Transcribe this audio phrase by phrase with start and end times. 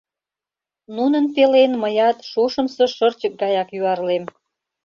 [0.95, 4.23] Нунын пелен мыят шошымсо шырчык гаяк юарлем.